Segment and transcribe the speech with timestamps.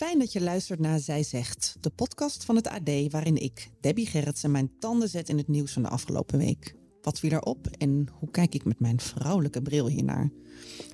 [0.00, 4.06] Fijn dat je luistert naar Zij Zegt, de podcast van het AD waarin ik, Debbie
[4.06, 6.74] Gerritsen, mijn tanden zet in het nieuws van de afgelopen week.
[7.02, 10.30] Wat viel erop en hoe kijk ik met mijn vrouwelijke bril hiernaar?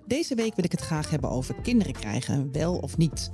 [0.07, 3.31] Deze week wil ik het graag hebben over kinderen krijgen, wel of niet.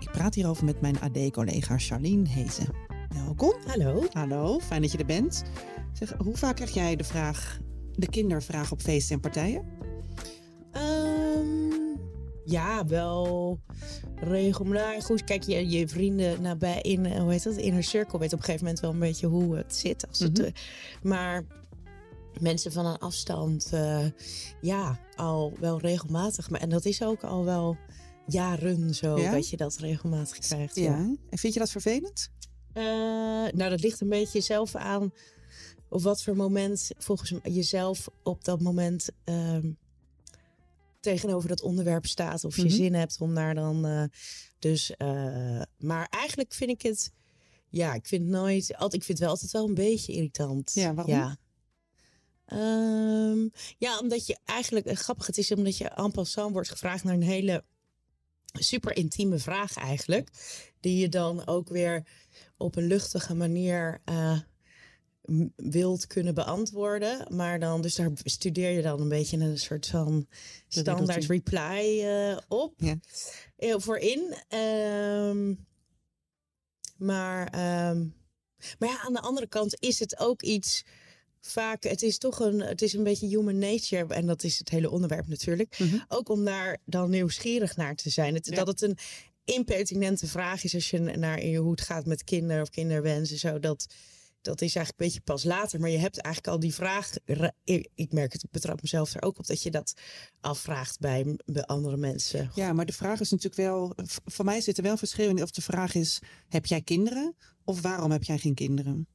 [0.00, 2.74] Ik praat hierover met mijn AD-collega Charlene Hezen.
[3.08, 3.54] Welkom.
[3.66, 4.04] Hallo.
[4.12, 5.44] Hallo, fijn dat je er bent.
[5.92, 7.58] Zeg, hoe vaak krijg jij de vraag,
[7.92, 9.64] de kindervraag op feesten en partijen?
[10.72, 11.07] Ehm,
[12.50, 13.58] ja, wel
[14.16, 15.04] regelmatig.
[15.04, 18.38] Goed, kijk, je, je vrienden nabij in, eh, hoe heet dat, inner circle weet op
[18.38, 20.08] een gegeven moment wel een beetje hoe het zit.
[20.08, 20.46] Als het, Mhm.
[20.46, 20.52] eh,
[21.02, 21.44] maar
[22.40, 24.04] mensen van een afstand, eh,
[24.60, 26.50] ja, al wel regelmatig.
[26.50, 27.76] Maar, en dat is ook al wel
[28.26, 29.30] jaren zo, Ja?
[29.30, 30.74] dat je dat regelmatig krijgt.
[30.74, 30.94] Ja.
[31.30, 32.30] En vind je dat vervelend?
[33.54, 35.12] Nou, dat ligt een beetje zelf aan
[35.88, 39.70] op wat voor moment volgens jezelf op dat moment ehm,
[41.00, 42.44] tegenover dat onderwerp staat.
[42.44, 42.72] Of je Mhm.
[42.72, 43.86] zin hebt om daar dan.
[43.86, 44.04] eh,
[44.58, 47.12] dus, eh, maar eigenlijk vind ik het.
[47.68, 48.72] Ja, ik vind het nooit.
[48.74, 50.72] Altijd, ik vind het wel altijd wel een beetje irritant.
[50.74, 51.14] Ja, waarom?
[51.14, 51.36] Ja.
[52.44, 57.04] Ehm, ja, omdat je eigenlijk, eh, grappig het is, omdat je en passant wordt gevraagd
[57.04, 57.64] naar een hele
[58.52, 60.30] super intieme vraag eigenlijk.
[60.80, 62.06] Die je dan ook weer
[62.56, 64.00] op een luchtige manier
[65.56, 67.26] wilt kunnen beantwoorden.
[67.36, 70.26] Maar dan, dus daar studeer je dan een beetje een soort van
[70.68, 72.74] standaard reply eh, op.
[72.76, 72.98] Ja.
[73.56, 74.34] eh, voor in.
[74.48, 75.54] Ehm,
[76.96, 78.06] maar, ehm,
[78.78, 80.84] maar ja, aan de andere kant is het ook iets.
[81.40, 84.14] Vaak, het is toch een, het is een beetje human nature.
[84.14, 85.78] En dat is het hele onderwerp natuurlijk.
[85.78, 85.98] Mhm.
[86.08, 88.34] Ook om daar dan nieuwsgierig naar te zijn.
[88.34, 88.54] Het, Ja.
[88.54, 88.98] Dat het een
[89.44, 93.38] impertinente vraag is als je naar hoe het gaat met kinderen of kinderwensen.
[93.38, 93.86] Zo, dat,
[94.48, 95.80] dat is eigenlijk een beetje pas later.
[95.80, 97.10] Maar je hebt eigenlijk al die vraag.
[97.24, 97.52] ra-
[97.94, 99.92] Ik merk het, ik betrap mezelf er ook op dat je dat
[100.40, 102.50] afvraagt bij, bij andere mensen.
[102.54, 103.92] Ja, maar de vraag is natuurlijk wel.
[104.24, 107.36] Voor mij zit er wel verschil in of de vraag is: heb jij kinderen?
[107.64, 109.06] Of waarom heb jij geen kinderen?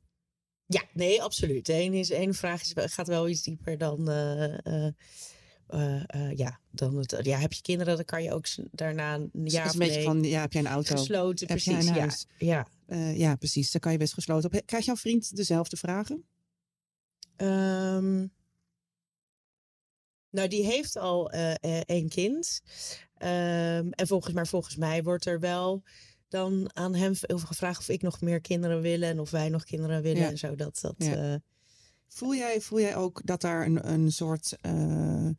[0.65, 1.69] Ja, nee, absoluut.
[1.69, 4.09] Ene, is, ene vraag is, gaat wel iets dieper dan.
[4.09, 4.87] eh,
[5.67, 9.29] eh, eh, ja, dan het, ja, heb je kinderen, dan kan je ook daarna een
[9.33, 10.95] Dus jaar een beetje nee van: ja, heb jij een auto?
[10.95, 11.47] gesloten.
[11.47, 12.09] Heb precies, een ja.
[12.37, 12.67] ja.
[12.85, 13.71] Eh, ja, precies.
[13.71, 14.61] Daar kan je best gesloten op.
[14.65, 16.25] Krijgt jouw vriend dezelfde vragen?
[17.35, 18.27] Ehm,
[20.29, 22.61] nou, die heeft al eh, eh, één kind.
[23.17, 25.83] Ehm, en volgens, maar volgens mij wordt er wel
[26.27, 30.01] dan aan hem gevraagd of ik nog meer kinderen willen en of wij nog kinderen
[30.01, 30.29] willen Ja.
[30.29, 30.55] en zo.
[30.55, 31.41] Dat, dat, Ja.
[32.07, 35.29] Voel jij, voel jij ook dat daar een, een soort eh,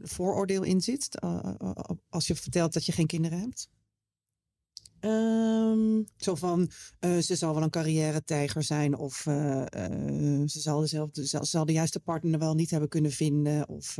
[0.00, 1.20] vooroordeel in zit?
[2.08, 3.68] als je vertelt dat je geen kinderen hebt?
[5.00, 8.96] Ehm, Zo van, eh, ze zal wel een carrière-tijger zijn.
[8.96, 13.10] Of eh, eh, ze zal, dezelfde, zal, zal de juiste partner wel niet hebben kunnen
[13.10, 13.68] vinden.
[13.68, 13.96] Of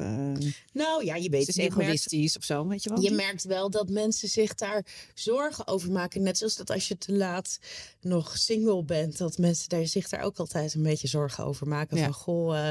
[0.72, 3.00] nou ja, je weet ze is je merkt- egoïstisch of zo, weet je wel?
[3.00, 6.22] Je merkt wel dat mensen zich daar zorgen over maken.
[6.22, 7.58] Net zoals dat als je te laat
[8.00, 11.96] nog single bent, dat mensen daar, zich daar ook altijd een beetje zorgen over maken.
[11.96, 12.04] Ja.
[12.04, 12.70] Van goh,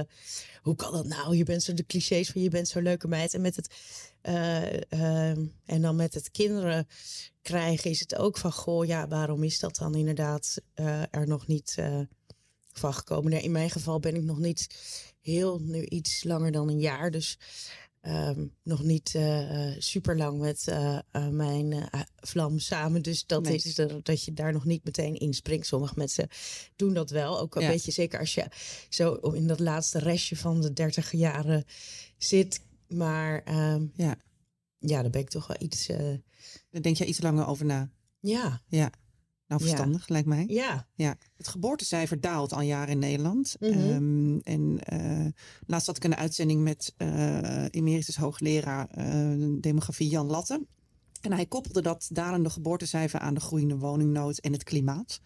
[0.62, 1.36] hoe kan dat nou?
[1.36, 3.34] Je bent zo de clichés van je bent zo'n leuke meid.
[3.34, 3.76] En met het
[4.28, 6.88] eh, ehm, en dan met het kinderen
[7.42, 11.48] krijgen is het ook van goh, ja, waarom is dat dan inderdaad eh, er nog
[11.48, 12.00] niet eh,
[12.72, 13.32] van gekomen?
[13.32, 14.68] Nou, in mijn geval ben ik nog niet
[15.22, 17.38] heel nu iets langer dan een jaar, dus
[18.02, 19.20] ehm, nog niet
[19.78, 20.66] super lang met
[21.32, 23.02] mijn vlam samen.
[23.02, 23.56] Dus dat Nee.
[23.56, 25.68] is er, dat je daar nog niet meteen inspringt.
[25.68, 26.28] Sommige mensen
[26.76, 27.40] doen dat wel.
[27.40, 27.70] Ook een Ja.
[27.70, 28.46] beetje zeker als je
[28.90, 31.66] zo in dat laatste restje van de dertig jaren
[32.18, 32.66] zit.
[32.90, 34.16] Maar ehm, Ja,
[34.80, 35.88] ja, daar ben ik toch wel iets.
[35.90, 36.14] eh,
[36.70, 37.90] daar denk je iets langer over na.
[38.20, 38.90] ja, Ja,
[39.48, 39.68] nou Ja.
[39.68, 40.46] verstandig lijkt mij.
[40.48, 40.88] ja.
[40.94, 43.56] Ja, het geboortecijfer daalt al jaren in Nederland.
[43.60, 45.26] Ehm, en eh,
[45.66, 48.88] laatst had ik een uitzending met eh, emeritus hoogleraar
[49.62, 50.66] demografie Jan Latte.
[51.22, 55.20] En hij koppelde dat dalende geboortecijfer aan de groeiende woningnood en het klimaat.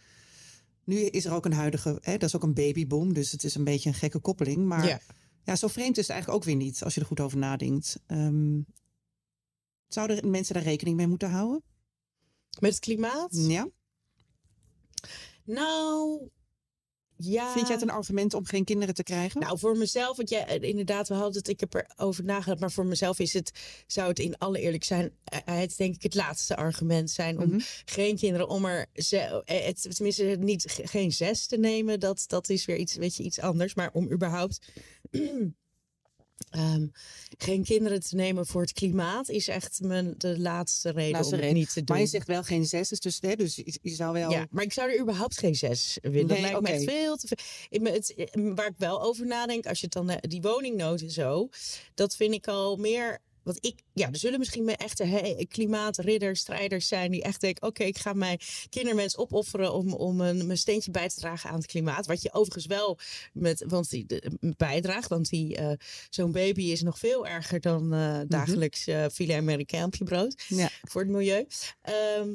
[0.84, 3.56] Nu is er ook een huidige, hè, dat is ook een babyboom, dus het is
[3.56, 4.66] een beetje een gekke koppeling.
[4.66, 5.00] Maar ja.
[5.44, 5.56] Ja.
[5.56, 8.00] zo vreemd is het eigenlijk ook weer niet, als je er goed over nadenkt.
[8.08, 8.60] Ehm,
[9.88, 11.64] zouden mensen daar rekening mee moeten houden?
[12.60, 13.46] Met het klimaat?
[13.48, 13.68] Ja?
[15.44, 16.30] Nou,
[17.22, 17.52] Ja.
[17.54, 19.42] Vind jij het een argument om geen kinderen te krijgen?
[19.42, 22.72] Nou, voor mezelf, want jij, eh, inderdaad, we hadden het, ik heb erover nagedacht, maar
[22.72, 23.52] voor mezelf is het,
[23.88, 27.48] zou het in alle eerlijk zijn, eh, het denk ik het laatste argument zijn om
[27.50, 27.60] Mhm.
[27.86, 32.50] geen kinderen, om er, eh, het, tenminste niet, ge- geen zes te nemen, dat, dat
[32.50, 34.60] is weer iets, weet je, iets anders, maar om überhaupt
[36.50, 36.88] ehm,
[37.38, 41.42] geen kinderen te nemen voor het klimaat is echt mijn, de laatste reden Laatste om
[41.42, 41.56] reden.
[41.56, 41.86] niet te doen.
[41.96, 44.32] maar je zegt wel geen zes, dus, hè, dus je, je zou wel...
[44.32, 46.20] Ja, maar ik zou er überhaupt geen zes willen.
[46.28, 47.38] dat Nee, lijkt me echt veel te veel.
[47.70, 50.42] Ik, me- het, eh, waar ik wel over nadenk, als je het dan eh, die
[50.42, 51.50] woningnood en zo,
[51.94, 53.20] dat vind ik al meer.
[53.44, 57.84] Want ik, ja, er zullen misschien meer echte klimaatridders, strijders zijn die echt denken: oké,
[57.84, 58.40] ik ga mijn
[58.70, 62.06] kindermens opofferen om, om een, mijn steentje bij te dragen aan het klimaat.
[62.06, 62.98] Wat je overigens wel
[63.34, 65.72] met, want die, de- bijdraagt, want die, eh,
[66.10, 70.44] zo'n baby is nog veel erger dan eh, dagelijks eh filet américain op je brood
[70.48, 70.70] Ja.
[70.82, 71.48] voor het milieu.
[71.82, 72.30] Ehm,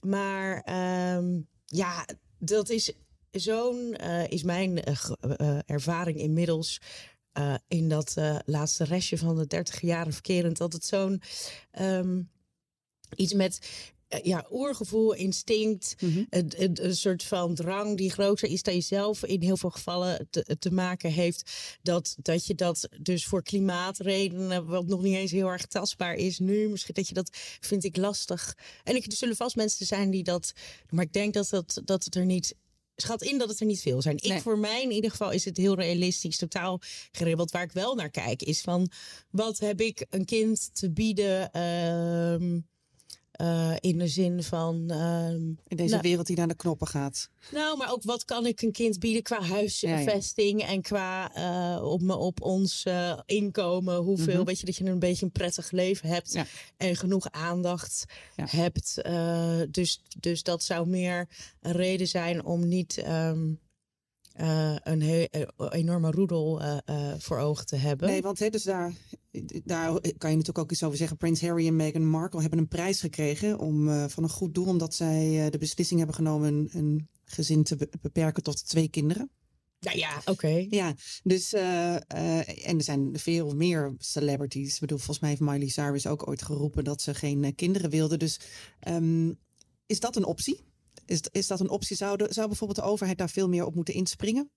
[0.00, 2.06] maar ehm, ja,
[2.38, 2.92] dat is
[3.30, 3.94] zo'n,
[4.28, 4.80] is mijn
[5.66, 6.80] ervaring inmiddels.
[7.38, 11.22] Eh, in dat eh, laatste restje van de 30 jaren verkerend, dat het zo'n
[11.70, 12.22] ehm,
[13.16, 13.58] iets met
[14.08, 16.24] eh, ja, oergevoel, instinct, Mhm.
[16.30, 20.26] een, een, een soort van drang die groter is dan jezelf in heel veel gevallen
[20.30, 21.50] te, te maken heeft.
[21.82, 26.38] Dat, dat je dat dus voor klimaatredenen, wat nog niet eens heel erg tastbaar is
[26.38, 27.30] nu, misschien dat je dat
[27.60, 28.56] vind ik lastig.
[28.84, 30.52] En ik, er zullen vast mensen zijn die dat,
[30.90, 32.54] maar ik denk dat, dat, dat het er niet.
[33.02, 34.16] Schat in dat het er niet veel zijn.
[34.16, 34.40] Ik Nee.
[34.40, 36.80] voor mij in ieder geval is het heel realistisch, totaal
[37.12, 37.50] geribbeld.
[37.50, 38.90] Waar ik wel naar kijk is van
[39.30, 42.60] wat heb ik een kind te bieden ehm,
[43.38, 45.34] eh, in de zin van ehm,
[45.66, 46.02] In deze Nou.
[46.02, 47.28] wereld die naar de knoppen gaat.
[47.52, 52.00] nou, maar ook wat kan ik een kind bieden qua huisvesting en qua eh, op,
[52.02, 53.96] me, op ons eh, inkomen.
[53.96, 54.44] Hoeveel, Mhm.
[54.44, 56.46] weet je, dat je een beetje een prettig leven hebt Ja.
[56.76, 58.04] en genoeg aandacht
[58.36, 58.94] hebt.
[59.70, 61.28] Dus, dus dat zou meer
[61.60, 63.52] een reden zijn om niet ehm,
[64.38, 68.08] eh, een he- eh, enorme roedel eh, eh, voor ogen te hebben.
[68.08, 68.92] Nee, want hè, dus daar,
[69.64, 71.16] daar kan je natuurlijk ook iets over zeggen.
[71.16, 74.66] Prins Harry en Meghan Markle hebben een prijs gekregen om, eh, van een goed doel.
[74.66, 78.88] Omdat zij eh, de beslissing hebben genomen een, een gezin te be- beperken tot twee
[78.88, 79.30] kinderen.
[79.80, 80.66] Nou ja, oké.
[80.70, 84.74] Ja, dus eh, eh, en er zijn veel meer celebrities.
[84.74, 88.16] Ik bedoel, volgens mij heeft Miley Cyrus ook ooit geroepen dat ze geen kinderen wilde.
[88.16, 88.40] Dus
[88.80, 89.32] ehm,
[89.86, 90.66] is dat een optie?
[91.08, 91.96] Is, is dat een optie?
[91.96, 94.50] Zou, de, zou bijvoorbeeld de overheid daar veel meer op moeten inspringen?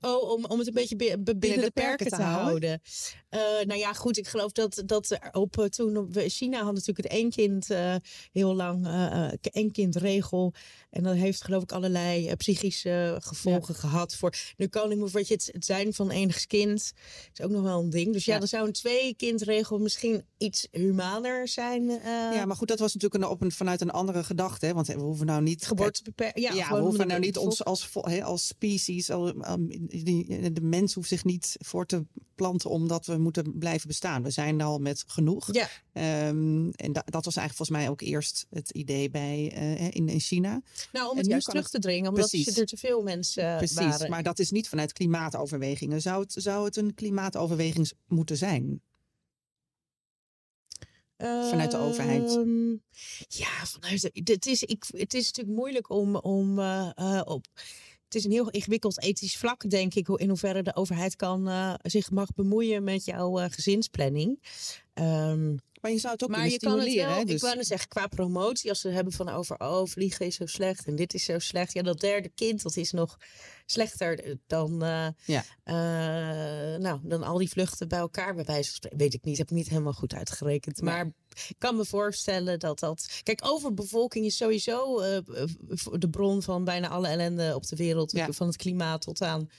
[0.00, 2.80] Oh, om, om het een beetje bi- bi- binnen, de perken, te houden.
[3.28, 4.16] Eh, nou ja, goed.
[4.16, 7.94] Ik geloof dat, dat op, eh, toen op- China had natuurlijk het één kind eh,
[8.32, 10.52] heel lang eh, één kind regel.
[10.90, 14.14] En dat heeft geloof ik allerlei psychische gevolgen gehad.
[14.14, 16.92] Voor, nu kan ik me voor je, het, het zijn van enigs kind
[17.32, 18.12] is ook nog wel een ding.
[18.12, 18.38] Dus ja, Ja.
[18.38, 21.84] dan zou een twee kindregel misschien iets humaner zijn.
[22.32, 24.66] ja, maar goed, dat was natuurlijk een, op een, vanuit een andere gedachte.
[24.66, 24.74] Hè?
[24.74, 25.66] Want we hoeven nou niet...
[25.66, 26.54] geboortebeperking.
[26.54, 31.08] Ja, we hoeven nou niet ons als, als species, al- um, die- de mens hoeft
[31.08, 32.04] zich niet voor te
[32.34, 34.22] planten omdat we moeten blijven bestaan.
[34.22, 35.48] We zijn al met genoeg.
[35.52, 39.84] Ja, Ehm, en da- dat was eigenlijk volgens mij ook eerst het idee bij, eh,
[39.94, 40.62] in, in China.
[40.92, 42.56] nou om het juist terug te dringen, omdat Precies.
[42.58, 44.10] er te veel mensen eh, Precies, waren.
[44.10, 46.02] maar dat is niet vanuit klimaatoverwegingen.
[46.02, 48.80] Zou het, zou het een klimaatoverweging moeten zijn?
[51.18, 52.28] Vanuit de overheid.
[52.36, 52.70] Ehm,
[53.28, 57.46] ja, vanuit de, het, is, ik, het is natuurlijk moeilijk om, om eh, eh, op.
[58.16, 61.74] Is een heel ingewikkeld ethisch vlak, denk ik, hoe in hoeverre de overheid kan, eh,
[61.82, 64.40] zich mag bemoeien met jouw eh, gezinsplanning.
[64.94, 67.64] Ehm, Maar je zou het ook maar je kan het wel, hè, dus- ik wou
[67.64, 71.14] zeggen, qua promotie, als ze hebben van over, oh, vliegen is zo slecht en dit
[71.14, 71.72] is zo slecht.
[71.72, 73.16] Ja, dat derde kind, dat is nog
[73.66, 75.44] slechter dan, eh, Ja.
[75.62, 78.98] eh, nou, dan al die vluchten bij elkaar, bij wijze van spreken.
[78.98, 80.80] Weet ik niet, heb ik niet helemaal goed uitgerekend.
[80.80, 81.12] Maar
[81.48, 83.20] ik kan me voorstellen dat dat...
[83.22, 85.18] Kijk, overbevolking is sowieso eh,
[85.92, 88.12] de bron van bijna alle ellende op de wereld.
[88.12, 88.32] Ja.
[88.32, 89.50] Van het klimaat tot aan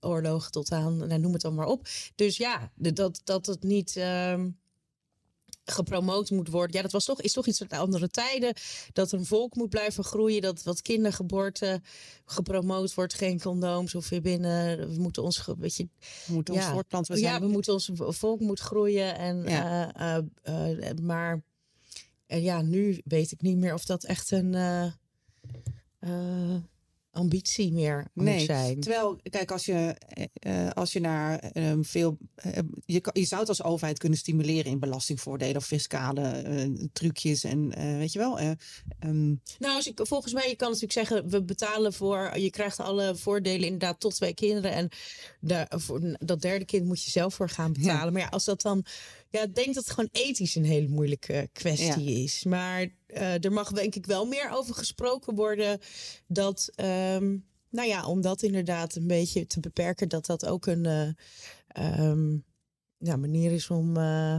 [0.00, 1.88] oorlogen, tot aan, nou, noem het dan maar op.
[2.14, 3.96] Dus ja, dat, dat het niet...
[3.96, 4.48] ehm,
[5.70, 6.76] gepromoot moet worden.
[6.76, 8.54] Ja, dat was toch, is toch iets uit andere tijden.
[8.92, 10.42] Dat een volk moet blijven groeien.
[10.42, 11.80] Dat wat kindergeboorte
[12.24, 13.14] gepromoot wordt.
[13.14, 14.78] Geen condooms of weer binnen.
[14.94, 15.88] We moeten ons, weet je,
[16.26, 17.18] we moeten ons voortplanten.
[17.18, 19.16] Ja, we moeten ons volk moet groeien.
[19.18, 19.92] En, Ja.
[20.42, 21.42] eh, maar
[22.26, 24.54] ja, nu weet ik niet meer of dat echt een
[27.10, 28.80] ambitie meer moet Nee, zijn.
[28.80, 32.18] terwijl, kijk, als je, eh, eh, als je naar ehm, veel.
[32.34, 32.52] eh,
[32.84, 38.12] je, je zou het als overheid kunnen stimuleren in belastingvoordelen of fiscale trucjes en weet
[38.12, 38.38] je wel.
[38.38, 38.50] eh,
[38.98, 39.26] ehm,
[39.58, 43.16] Nou, als ik, volgens mij, je kan natuurlijk zeggen, we betalen voor, je krijgt alle
[43.16, 44.72] voordelen inderdaad tot twee kinderen.
[44.72, 44.88] En
[45.80, 48.12] voor dat derde kind moet je zelf voor gaan betalen.
[48.12, 48.84] Maar ja, als dat dan,
[49.30, 52.44] ja, ik denk dat het gewoon ethisch een hele moeilijke kwestie is.
[52.44, 55.80] Maar eh, er mag denk ik wel meer over gesproken worden
[56.26, 57.36] dat, ehm,
[57.70, 61.08] nou ja, om dat inderdaad een beetje te beperken, dat dat ook een eh,
[61.68, 62.38] ehm,
[62.98, 63.96] ja, manier is om.
[63.96, 64.38] eh,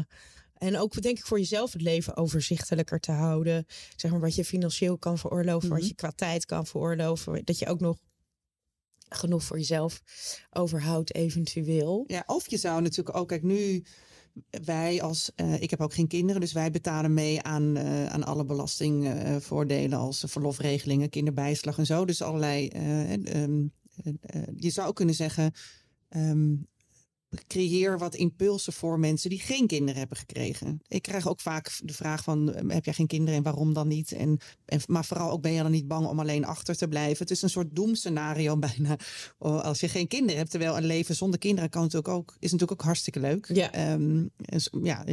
[0.54, 3.66] en ook denk ik voor jezelf het leven overzichtelijker te houden.
[3.96, 7.46] Zeg maar wat je financieel kan veroorloven, wat je qua tijd kan veroorloven.
[7.46, 7.98] Dat je ook nog
[9.10, 10.02] genoeg voor jezelf
[10.50, 12.04] overhoudt, eventueel.
[12.08, 13.84] Ja, of je zou natuurlijk ook, kijk, nu
[14.66, 18.24] wij als, eh, ik heb ook geen kinderen, dus wij betalen mee aan, eh, aan
[18.24, 22.06] alle belastingvoordelen als verlofregelingen, kinderbijslag en zo.
[22.06, 23.68] Dus allerlei, eh, ehm,
[24.04, 25.52] eh, eh, je zou kunnen zeggen,
[26.10, 26.56] ehm,
[27.48, 30.82] creëer wat impulsen voor mensen die geen kinderen hebben gekregen.
[30.88, 33.88] Ik krijg ook vaak de vraag van, eh, heb jij geen kinderen en waarom dan
[33.88, 34.12] niet?
[34.12, 37.18] En, en, maar vooral ook ben je dan niet bang om alleen achter te blijven?
[37.18, 38.98] Het is een soort doemscenario bijna
[39.38, 40.50] oh, als je geen kinderen hebt.
[40.50, 43.50] Terwijl een leven zonder kinderen kan natuurlijk ook, is natuurlijk ook hartstikke leuk.
[43.54, 43.72] Ja.
[43.72, 45.06] Ehm, en ja,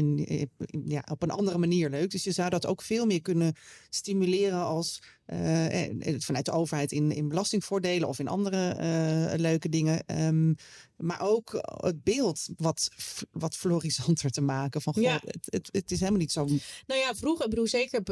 [0.85, 2.11] ja, op een andere manier leuk.
[2.11, 3.55] Dus je zou dat ook veel meer kunnen
[3.91, 9.69] stimuleren als eh, eh, vanuit de overheid in, in belastingvoordelen of in andere eh, leuke
[9.69, 10.07] dingen.
[10.07, 10.53] Ehm,
[10.97, 12.89] maar ook het beeld wat,
[13.31, 14.83] wat florissanter te maken.
[14.83, 15.21] Van, goh, Ja.
[15.25, 16.45] het, het, het is helemaal niet zo.
[16.87, 18.03] Nou ja, vroeger, ik bedoel zeker,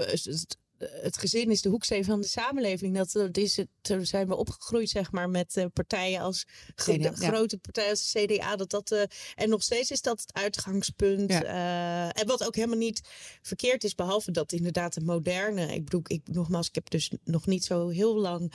[0.91, 2.97] het, gezin is de hoeksteen van de samenleving.
[2.97, 3.69] Dat, dat is het,
[4.03, 7.13] zijn we opgegroeid, zeg maar, met eh, partijen als CDA, ja.
[7.13, 8.57] grote partijen als de CDA.
[8.57, 9.03] Dat dat, eh,
[9.35, 11.31] en nog steeds is dat het uitgangspunt.
[11.31, 11.43] Ja.
[11.43, 13.01] Eh, en wat ook helemaal niet
[13.43, 15.75] verkeerd is, behalve dat inderdaad de moderne.
[15.75, 18.53] Ik bedoel, ik, nogmaals, ik heb dus nog niet zo heel lang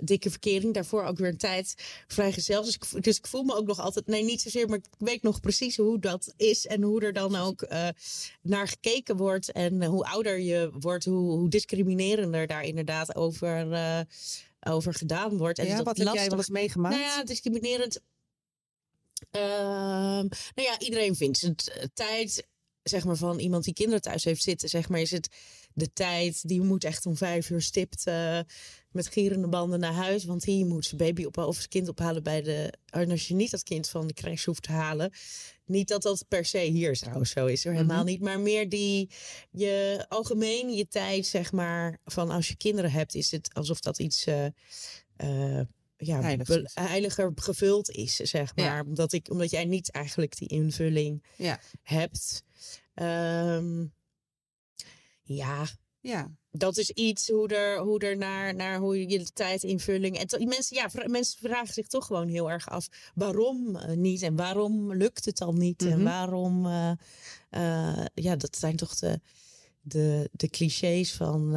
[0.00, 0.74] dikke verkering.
[0.74, 1.74] Daarvoor ook weer een tijd
[2.06, 2.62] vrijgezel.
[2.62, 5.22] Dus ik, dus ik voel me ook nog altijd, nee, niet zozeer, maar ik weet
[5.22, 6.66] nog precies hoe dat is.
[6.66, 7.66] En hoe er dan ook
[8.42, 9.52] naar gekeken wordt.
[9.52, 14.00] En hoe ouder je wordt, hoe, hoe discriminerender daar inderdaad over, eh,
[14.60, 15.58] over gedaan wordt.
[15.58, 16.94] En Ja, dat wat heb jij lastig- wel eens meegemaakt?
[16.96, 18.00] nou ja, discriminerend.
[19.30, 22.46] Ehm, nou ja, iedereen vindt het eh, tijd,
[22.82, 25.28] zeg maar, van iemand die kinderen thuis heeft zitten, zeg maar, is het
[25.76, 28.40] de tijd, die moet echt om vijf uur stipt eh,
[28.90, 30.24] met gierende banden naar huis.
[30.24, 32.72] Want hier moet zijn baby op, of zijn kind ophalen bij de.
[32.86, 35.10] En als je niet dat kind van de crash hoeft te halen.
[35.64, 38.20] Niet dat dat per se hier trouwens zo is, hoor, helemaal niet.
[38.20, 39.10] Maar meer die,
[39.50, 43.98] je algemeen je tijd, zeg maar, van als je kinderen hebt, is het alsof dat
[43.98, 44.26] iets.
[44.26, 45.60] eh,
[45.98, 46.36] ja,
[46.74, 48.64] heiliger gevuld is, zeg Ja.
[48.64, 48.84] maar.
[48.84, 52.42] Omdat, ik, omdat jij niet eigenlijk die invulling Ja, hebt.
[52.94, 53.84] Ehm,
[55.26, 55.66] ja,
[56.00, 56.30] ja.
[56.50, 60.18] dat is iets hoe er, hoe er naar, naar hoe je de tijdinvulling.
[60.18, 63.96] En to- mensen, ja, vra- mensen vragen zich toch gewoon heel erg af waarom eh,
[63.96, 66.02] niet en waarom lukt het dan niet en Mhm.
[66.02, 66.66] waarom.
[66.66, 66.90] eh,
[67.50, 69.20] eh, ja, dat zijn toch de,
[69.80, 71.54] de, de clichés van.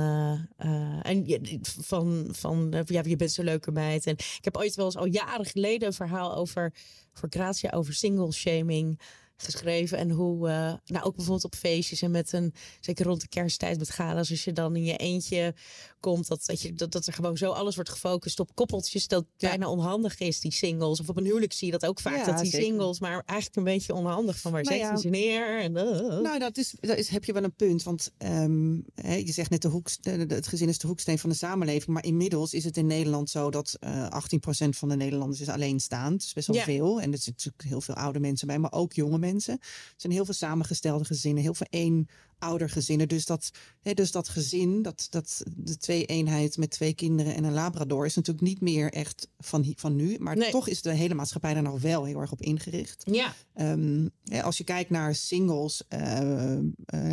[1.01, 4.05] en je- van, van ja, je bent zo'n leuke meid.
[4.05, 6.73] En ik heb ooit wel eens al jaren geleden een verhaal over
[7.13, 8.99] voor Gratia over single shaming
[9.43, 9.97] geschreven.
[9.97, 13.77] En hoe, eh, nou ook bijvoorbeeld op feestjes en met een, zeker rond de kersttijd
[13.77, 15.53] met gala's, als je dan in je eentje
[15.99, 19.25] komt, dat, dat, je, dat, dat er gewoon zo alles wordt gefocust op koppeltjes, dat
[19.37, 19.47] Ja.
[19.49, 20.99] bijna onhandig is, die singles.
[20.99, 22.65] Of op een huwelijk zie je dat ook vaak, Ja, dat die zeker.
[22.67, 25.01] singles, maar eigenlijk een beetje onhandig van waar Nou zetten ja.
[25.01, 25.59] ze neer?
[25.61, 26.19] En, eh.
[26.21, 27.83] Nou, dat is, dat is, heb je wel een punt.
[27.83, 29.89] Want ehm, hè, je zegt net, de hoek,
[30.27, 31.87] het gezin is de hoeksteen van de samenleving.
[31.87, 36.11] Maar inmiddels is het in Nederland zo dat eh 18% van de Nederlanders is alleenstaand.
[36.11, 36.63] Dat is best wel Ja.
[36.63, 37.01] veel.
[37.01, 39.53] En er zitten natuurlijk heel veel oude mensen bij, maar ook jonge mensen.
[39.59, 42.07] Er zijn heel veel samengestelde gezinnen, heel veel één
[42.39, 43.07] oudergezinnen.
[43.07, 47.43] Dus dat, hè, dus dat gezin, dat, dat, de twee eenheid met twee kinderen en
[47.43, 48.05] een labrador...
[48.05, 50.17] is natuurlijk niet meer echt van, van nu.
[50.19, 50.51] Maar Nee.
[50.51, 53.03] toch is de hele maatschappij daar nog wel heel erg op ingericht.
[53.05, 56.59] ja, Ehm, hè, als je kijkt naar singles eh, eh,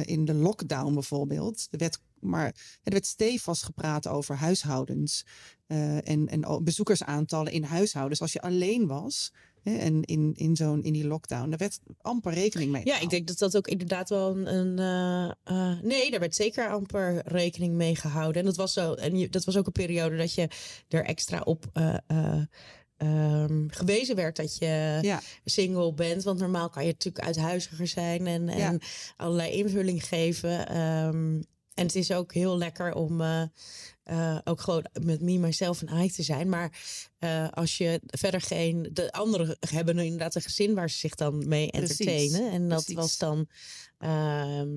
[0.04, 2.46] in de lockdown bijvoorbeeld, er werd, maar
[2.82, 5.26] er werd stevast gepraat over huishoudens
[5.66, 8.20] eh, en, en bezoekersaantallen in huishoudens.
[8.20, 9.32] Als je alleen was
[9.66, 12.80] en in, in, zo'n, in die lockdown, daar werd amper rekening mee.
[12.84, 13.10] Ja, ik gehouden.
[13.16, 14.54] denk dat dat ook inderdaad wel een.
[14.54, 14.78] een
[15.44, 18.40] eh, eh, nee, daar werd zeker amper rekening mee gehouden.
[18.40, 18.92] En dat was zo.
[18.94, 20.48] En je, dat was ook een periode dat je
[20.88, 21.66] er extra op.
[21.72, 22.42] eh, eh,
[22.96, 26.22] ehm, gewezen werd dat je Ja, single bent.
[26.22, 28.76] Want normaal kan je natuurlijk uithuiziger zijn en, en Ja.
[29.16, 30.68] allerlei invulling geven.
[30.68, 31.40] Ehm,
[31.76, 33.42] en het is ook heel lekker om eh,
[34.02, 36.48] eh, ook gewoon met me, myself en I te zijn.
[36.48, 36.80] Maar
[37.18, 38.90] eh, als je verder geen...
[38.92, 42.50] De anderen hebben inderdaad een gezin waar ze zich dan mee Precies, entertainen.
[42.52, 42.94] En dat precies.
[42.94, 43.48] was dan...
[43.98, 44.68] ehm,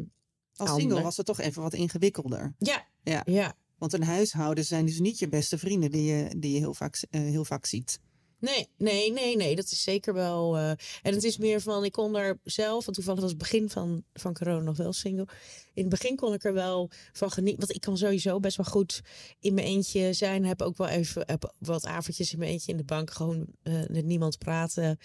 [0.56, 0.80] als Ander.
[0.80, 2.56] single was het toch even wat ingewikkelder.
[2.58, 3.22] ja, Ja.
[3.26, 3.56] ja.
[3.78, 7.04] Want een huishouden zijn dus niet je beste vrienden die je, die je heel, vaak,
[7.10, 8.00] heel vaak ziet.
[8.40, 9.56] Nee, nee, nee, nee.
[9.56, 10.58] Dat is zeker wel.
[10.58, 10.70] eh,
[11.02, 14.04] en het is meer van, ik kon er zelf, want toevallig was het begin van,
[14.14, 15.28] van corona nog wel single.
[15.74, 17.60] In het begin kon ik er wel van genieten.
[17.60, 19.02] Want ik kan sowieso best wel goed
[19.40, 20.46] in mijn eentje zijn.
[20.46, 23.12] Heb ook wel even heb wat avondjes in mijn eentje in de bank.
[23.12, 25.00] Gewoon eh, met niemand praten.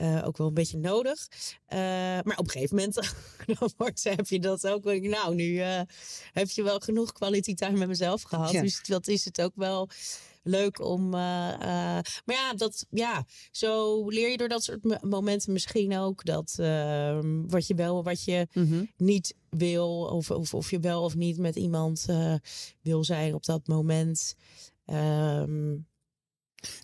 [0.00, 1.26] Eh, ook wel een beetje nodig.
[1.66, 1.78] Eh,
[2.24, 2.94] maar op een gegeven moment
[3.58, 4.84] dan wordt, heb je dat ook.
[4.84, 5.80] Nou, nu eh,
[6.32, 8.50] heb je wel genoeg quality time met mezelf gehad.
[8.50, 8.62] Ja.
[8.62, 9.88] Dus dat is het ook wel
[10.42, 11.08] leuk om.
[11.08, 16.54] maar ja, dat, ja, zo leer je door dat soort mo- momenten misschien ook dat
[16.58, 18.84] ehm, wat je wel, wat je Mhm.
[18.96, 22.06] niet wil, of, of, of je wel of niet met iemand
[22.82, 24.34] wil zijn op dat moment.
[24.84, 25.76] Ehm,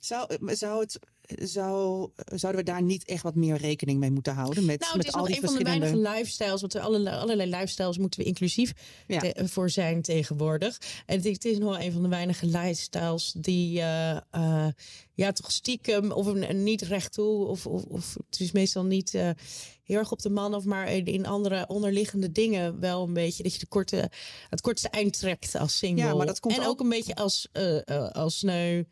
[0.01, 4.65] Zou, zou het, zou, zouden we daar niet echt wat meer rekening mee moeten houden?
[4.65, 5.91] Met, nou, met is al die een van de verschillende...
[5.93, 6.61] weinige lifestyles.
[6.61, 8.73] Want er alle, allerlei lifestyles moeten we inclusief
[9.07, 9.19] Ja.
[9.19, 10.79] te- voor zijn tegenwoordig.
[11.07, 14.67] En het, is- het is nog een van de weinige lifestyles die eh, eh,
[15.15, 17.47] ja, toch stiekem of een, niet recht toe.
[17.47, 19.31] Of, of, of het is meestal niet eh,
[19.85, 20.55] heel erg op de man.
[20.55, 23.43] Of maar in andere onderliggende dingen wel een beetje.
[23.43, 24.11] Dat je de korte,
[24.51, 26.05] het kortste eind trekt als single.
[26.05, 28.83] Ja, maar dat komt en ook, ook- een beetje als, eh, eh, als sneu.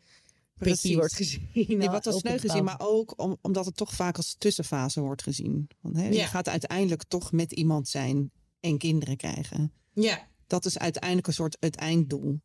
[0.59, 1.49] Pikkie wordt gezien.
[1.53, 5.23] Nee, wat als sneu gezien, maar ook om, omdat het toch vaak als tussenfase wordt
[5.23, 5.67] gezien.
[5.81, 9.73] Want, hè, Je gaat uiteindelijk toch met iemand zijn en kinderen krijgen.
[9.93, 12.39] Ja, Dat is uiteindelijk een soort het einddoel.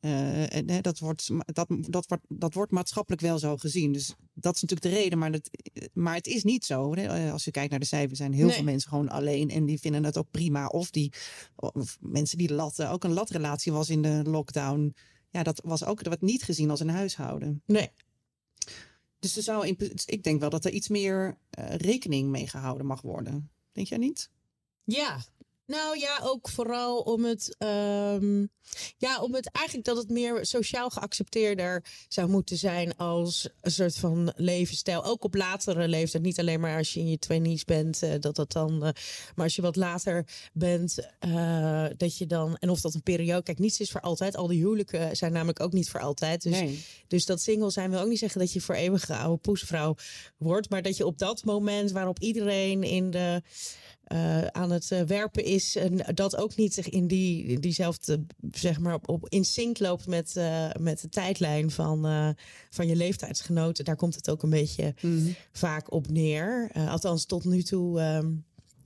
[0.00, 3.92] Eh, en, hè, dat, wordt, dat, dat, wordt, dat wordt maatschappelijk wel zo gezien.
[3.92, 5.18] Dus dat is natuurlijk de reden.
[5.18, 5.50] Maar, dat,
[5.92, 6.94] maar het is niet zo.
[6.94, 7.02] Hè.
[7.02, 8.54] Eh, Als je kijkt naar de cijfers, zijn heel Nee.
[8.54, 9.50] veel mensen gewoon alleen.
[9.50, 10.66] En die vinden het ook prima.
[10.66, 11.12] Of, die,
[11.56, 12.90] of mensen die latten.
[12.90, 14.94] Ook een latrelatie was in de lockdown.
[15.36, 17.62] Ja, dat was ook dat werd niet gezien als een huishouden.
[17.66, 17.90] nee.
[19.18, 19.76] Dus er zou in,
[20.06, 23.50] ik denk wel dat er iets meer eh, rekening mee gehouden mag worden.
[23.72, 24.30] Denk jij niet?
[24.84, 25.24] Ja,
[25.66, 28.46] nou ja, ook vooral om het, ehm,
[28.96, 33.96] ja, om het eigenlijk dat het meer sociaal geaccepteerder zou moeten zijn als een soort
[33.96, 35.04] van levensstijl.
[35.04, 38.36] Ook op latere leeftijd, niet alleen maar als je in je twenties bent, eh, dat
[38.36, 38.90] dat dan, eh,
[39.34, 43.42] maar als je wat later bent, eh, dat je dan, en of dat een periode,
[43.42, 44.36] kijk, niets is voor altijd.
[44.36, 46.42] Al die huwelijken zijn namelijk ook niet voor altijd.
[46.42, 46.84] Dus nee.
[47.08, 49.94] dus dat single zijn wil ook niet zeggen dat je voor eeuwig oude poesvrouw
[50.36, 50.70] wordt.
[50.70, 53.42] Maar dat je op dat moment waarop iedereen in de,
[54.06, 55.76] eh, aan het eh, werpen is.
[55.76, 60.06] En dat ook niet zich in die, diezelfde, zeg maar, op, op in sync loopt
[60.06, 62.00] met, eh, met de tijdlijn van,
[62.70, 63.84] van je leeftijdsgenoten.
[63.84, 65.30] Daar komt het ook een beetje Mhm.
[65.52, 66.70] vaak op neer.
[66.88, 68.00] Althans, tot nu toe.
[68.00, 68.32] ehm,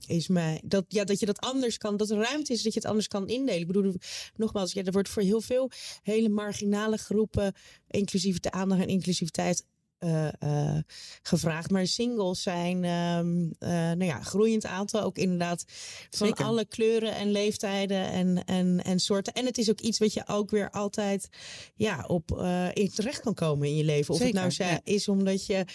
[0.07, 2.79] is mij dat, ja, dat je dat anders kan, dat er ruimte is dat je
[2.79, 3.59] het anders kan indelen.
[3.61, 3.93] Ik bedoel,
[4.35, 5.71] nogmaals, ja, er wordt voor heel veel
[6.03, 7.53] hele marginale groepen
[7.87, 9.65] inclusief de aandacht en inclusiviteit
[10.01, 10.77] eh,
[11.21, 11.69] gevraagd.
[11.69, 15.01] Maar singles zijn, eh, nou ja, groeiend aantal.
[15.01, 15.63] Ook inderdaad
[16.09, 16.45] van Zeker.
[16.45, 19.33] alle kleuren en leeftijden en, en, en soorten.
[19.33, 21.29] En het is ook iets wat je ook weer altijd
[21.75, 22.31] ja, op
[22.73, 24.13] in terecht kan komen in je leven.
[24.13, 24.79] Of Zeker, het nou ja.
[24.83, 25.65] is omdat je,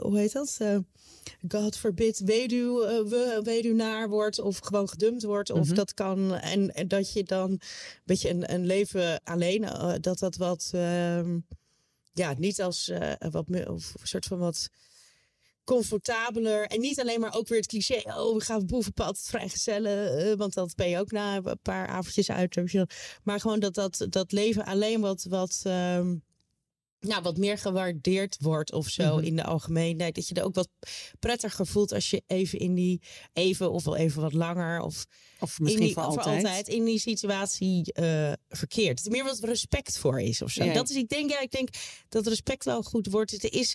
[0.00, 0.58] hoe heet dat?
[1.48, 5.50] God forbid, weduw, we- weduwnaar wordt of gewoon gedumpt wordt.
[5.50, 5.74] Of Mhm.
[5.74, 6.34] dat kan.
[6.34, 7.60] En, en dat je dan een
[8.04, 9.66] beetje een, een leven alleen,
[10.00, 11.38] dat dat wat, ehm,
[12.18, 14.68] ja, niet als eh, wat meer, of een soort van wat
[15.64, 16.66] comfortabeler.
[16.66, 20.18] En niet alleen maar ook weer het cliché, oh, we gaan bovenpad vrijgezellen.
[20.18, 22.54] eh, want dat ben je ook na een paar avondjes uit.
[23.22, 26.16] Maar gewoon dat, dat, dat leven alleen wat, wat, ehm,
[27.00, 29.24] nou, wat meer gewaardeerd wordt of zo Mhm.
[29.24, 30.14] in de algemeenheid.
[30.14, 30.68] Dat je er ook wat
[31.18, 34.80] prettiger voelt als je even in die, even of wel even wat langer.
[34.80, 35.06] Of
[35.40, 36.26] Of in misschien die, voor altijd.
[36.44, 38.96] altijd in die situatie eh, verkeerd.
[38.96, 40.64] Dat er meer wat respect voor is of zo.
[40.64, 40.72] Ja.
[40.72, 41.68] Dat is, ik denk, ja, ik denk
[42.08, 43.44] dat respect wel goed wordt.
[43.44, 43.74] Er is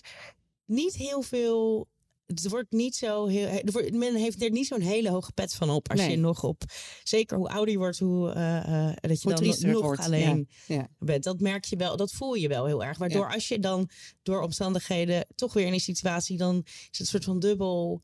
[0.64, 1.88] niet heel veel.
[2.26, 3.60] Het wordt niet zo heel.
[3.64, 5.90] Wordt, men heeft er niet zo'n hele hoge pet van op.
[5.90, 6.10] Als Nee.
[6.10, 6.62] je nog op.
[7.02, 8.30] Zeker hoe ouder je wordt, hoe.
[8.30, 10.88] eh, eh, dat je Hoe dan nog wordt, alleen ja, ja.
[10.98, 11.24] bent.
[11.24, 11.96] Dat merk je wel.
[11.96, 12.98] Dat voel je wel heel erg.
[12.98, 13.88] Waardoor als je dan
[14.22, 16.36] door omstandigheden toch weer in die situatie.
[16.36, 18.02] dan is het een soort van dubbel.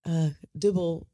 [0.00, 1.06] eh, dubbel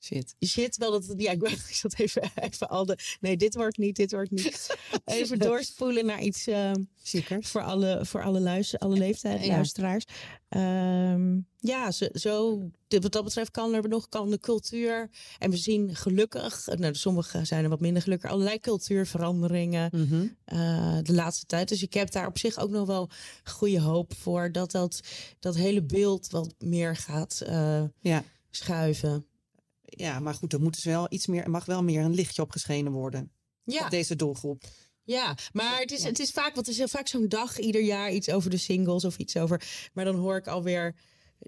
[0.00, 0.34] Shit.
[0.46, 0.76] shit.
[0.76, 4.12] Wel dat, ja, ik, ik zat even, even al de, nee, dit wordt niet, dit
[4.12, 4.76] wordt niet.
[5.04, 7.42] Even doorspoelen naar iets eh, Zeker.
[7.44, 9.52] voor alle, voor alle, luister, alle leeftijden, Ja.
[9.54, 10.04] luisteraars.
[10.48, 12.58] Ehm, ja, zo,
[12.88, 15.10] wat dat betreft kan er nog kan de cultuur.
[15.38, 20.26] En we zien gelukkig, nou, sommige zijn er wat minder gelukkig, allerlei cultuurveranderingen Mhm.
[20.44, 21.68] eh, de laatste tijd.
[21.68, 23.08] Dus ik heb daar op zich ook nog wel
[23.44, 25.00] goede hoop voor dat dat,
[25.38, 28.24] dat hele beeld wat meer gaat eh, Ja.
[28.50, 29.26] schuiven.
[29.90, 32.42] Ja, maar goed, er moet dus wel iets meer, er mag wel meer een lichtje
[32.42, 33.30] opgeschenen worden.
[33.64, 33.84] Ja.
[33.84, 34.62] Op deze doelgroep.
[35.02, 37.82] Ja, maar het is, het is vaak, want er is heel vaak zo'n dag ieder
[37.82, 39.88] jaar iets over de singles of iets over.
[39.92, 40.94] Maar dan hoor ik alweer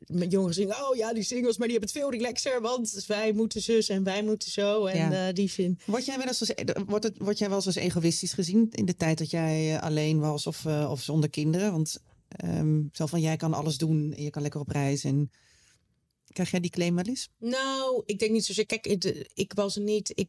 [0.07, 3.33] met jongeren zingen, oh ja, die singles, maar die hebben het veel relaxer, want wij
[3.33, 4.87] moeten zus en wij moeten zo.
[4.87, 5.29] En Ja.
[5.29, 6.53] eh, die vind Word jij wel eens als,
[6.87, 9.83] wordt het, word jij wel eens als egoïstisch gezien in de tijd dat jij eh,
[9.83, 11.73] alleen was of, eh, of zonder kinderen?
[11.73, 11.99] Want
[12.29, 15.05] ehm, zo van jij kan alles doen en je kan lekker op reis.
[15.05, 15.31] En
[16.33, 17.29] krijg jij die claim wel eens?
[17.39, 18.67] Nou, ik denk niet zozeer.
[18.67, 18.87] Kijk,
[19.35, 20.13] ik, was niet.
[20.15, 20.29] Ik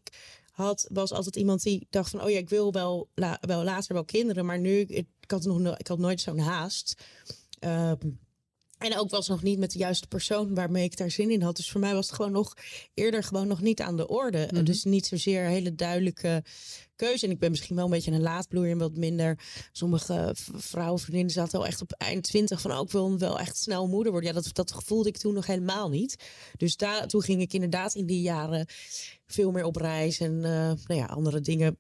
[0.51, 3.93] had, was altijd iemand die dacht van, oh ja, ik wil wel, la- wel later
[3.93, 7.03] wel kinderen, maar nu, ik, had nog, no- ik had nooit zo'n haast.
[7.59, 8.09] Ehm,
[8.81, 11.55] En ook was nog niet met de juiste persoon waarmee ik daar zin in had.
[11.55, 12.53] Dus voor mij was het gewoon nog
[12.93, 14.47] eerder gewoon nog niet aan de orde.
[14.51, 14.63] Mhm.
[14.63, 16.43] Dus niet zozeer een hele duidelijke
[16.95, 17.25] keuze.
[17.25, 19.39] En ik ben misschien wel een beetje een laadbloeier en wat minder.
[19.71, 22.71] Sommige vrouwen, vriendinnen zaten al echt op eind twintig van...
[22.71, 24.29] ook ik wil wel echt snel moeder worden.
[24.29, 26.15] Ja, dat, dat gevoelde ik toen nog helemaal niet.
[26.57, 28.65] Dus daar, toen ging ik inderdaad in die jaren
[29.25, 30.19] veel meer op reis...
[30.19, 30.51] en eh,
[30.87, 31.77] nou ja, andere dingen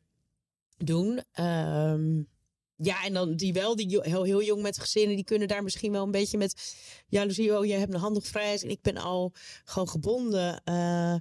[0.77, 1.21] doen.
[1.31, 2.21] Ehm,
[2.81, 5.91] ja, en dan die wel, die heel, heel jong met gezinnen, die kunnen daar misschien
[5.91, 6.75] wel een beetje met
[7.07, 7.57] jaloezie.
[7.57, 10.61] Oh, je hebt een handig vrijheid en ik ben al gewoon gebonden.
[10.63, 11.15] eh,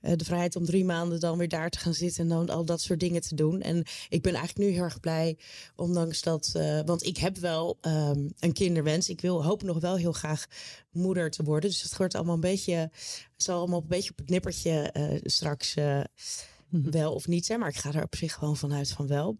[0.00, 2.64] eh, de vrijheid om drie maanden dan weer daar te gaan zitten en dan al
[2.64, 3.60] dat soort dingen te doen.
[3.60, 5.38] En ik ben eigenlijk nu heel erg blij,
[5.76, 9.08] ondanks dat, eh, want ik heb wel ehm, een kinderwens.
[9.08, 10.46] Ik wil hoop nog wel heel graag
[10.90, 11.70] moeder te worden.
[11.70, 12.90] Dus het wordt allemaal een beetje,
[13.36, 14.90] zal allemaal een beetje op het nippertje
[15.24, 16.00] straks eh,
[16.68, 17.58] wel of niet zijn.
[17.58, 19.38] Maar ik ga er op zich gewoon vanuit van wel.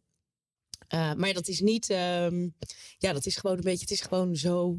[0.95, 2.49] Uh, maar dat is niet, ehm,
[2.99, 4.79] ja, dat is gewoon een beetje, het is gewoon zo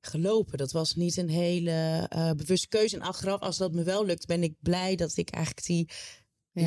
[0.00, 0.58] gelopen.
[0.58, 2.96] Dat was niet een hele uh, bewuste keuze.
[2.96, 5.88] En achteraf, als dat me wel lukt, ben ik blij dat ik eigenlijk die,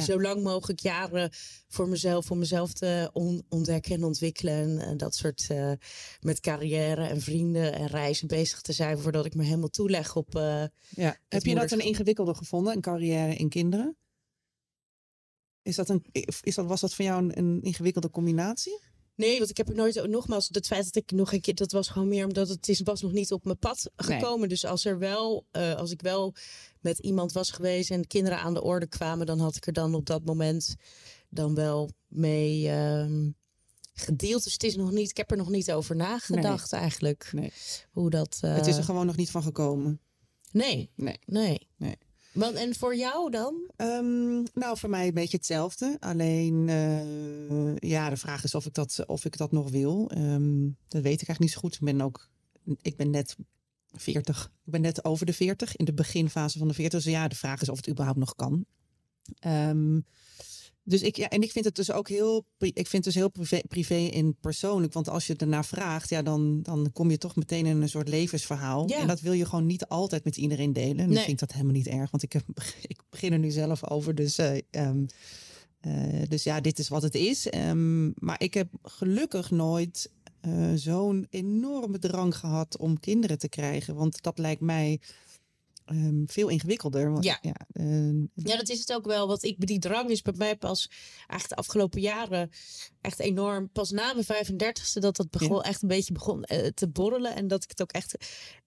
[0.02, 1.30] zo lang mogelijk jaren
[1.68, 4.80] voor mezelf, voor mezelf te on- ontdekken en ontwikkelen.
[4.80, 5.72] En, dat soort uh,
[6.20, 10.34] met carrière en vrienden en reizen bezig te zijn voordat ik me helemaal toeleg op.
[10.90, 11.18] Ja.
[11.28, 13.98] Heb je dat een ingewikkelde gevonden, een carrière in kinderen?
[15.70, 16.06] Is dat een,
[16.42, 18.80] is dat, was dat voor jou een, een ingewikkelde combinatie?
[19.16, 21.72] Nee, want ik heb er nooit, nogmaals, het feit dat ik nog een keer, dat
[21.72, 24.50] was gewoon meer omdat het is, was nog niet op mijn pad gekomen.
[24.50, 26.34] Dus als er wel, uh, als ik wel
[26.80, 29.96] met iemand was geweest en kinderen aan de orde kwamen, dan had ik er dan
[29.96, 30.76] op dat moment
[31.30, 33.36] dan wel mee um,
[33.94, 34.44] gedeeld.
[34.44, 36.82] Dus het is nog niet, ik heb er nog niet over nagedacht nee.
[36.82, 37.30] eigenlijk.
[37.32, 37.52] Nee.
[37.92, 38.40] Hoe dat.
[38.46, 38.56] Uh...
[38.56, 40.00] Het is er gewoon nog niet van gekomen.
[40.52, 40.92] Nee.
[40.96, 41.20] Nee.
[41.26, 41.68] Nee.
[41.78, 41.98] nee.
[42.32, 43.72] Want, en voor jou dan?
[43.78, 45.98] Um, nou, voor mij een beetje hetzelfde.
[46.00, 50.12] Alleen, uh, ja, de vraag is of ik dat, of ik dat nog wil.
[50.18, 51.74] Um, dat weet ik eigenlijk niet zo goed.
[51.74, 52.30] Ik ben ook,
[52.82, 53.36] ik ben net
[53.92, 54.52] 40.
[54.66, 57.04] Ik ben net over de 40, in de beginfase van de 40.
[57.04, 58.66] Dus ja, de vraag is of het überhaupt nog kan.
[59.46, 60.06] Um,
[60.90, 63.30] dus ik, ja, en ik vind het dus ook heel, ik vind het dus heel
[63.30, 64.94] privé, privé en persoonlijk.
[64.94, 68.08] Want als je ernaar vraagt, ja, dan, dan kom je toch meteen in een soort
[68.08, 68.90] levensverhaal.
[68.90, 69.00] Ja.
[69.00, 70.98] En dat wil je gewoon niet altijd met iedereen delen.
[70.98, 71.18] En Nee.
[71.18, 72.44] ik vind dat helemaal niet erg, want ik, heb,
[72.88, 74.16] ik begin er nu zelf over.
[74.16, 75.06] Dus, uh, um,
[75.88, 77.54] uh, dus ja, dit is wat het is.
[77.54, 80.12] Um, maar ik heb gelukkig nooit
[80.48, 83.96] uh, zo'n enorme drang gehad om kinderen te krijgen.
[83.96, 85.00] Want dat lijkt mij
[85.92, 87.12] um, veel ingewikkelder.
[87.12, 87.40] Want, Ja.
[87.42, 89.28] Ja, uh, Ja, dat is het ook wel.
[89.28, 92.50] Want ik, die drang is bij mij pas eigenlijk de afgelopen jaren
[93.02, 93.70] echt enorm.
[93.70, 97.36] Pas na mijn 35ste dat dat begon, echt een beetje begon uh, te borrelen.
[97.36, 98.16] En dat ik het ook echt